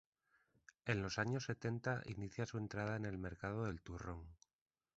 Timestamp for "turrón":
3.83-4.35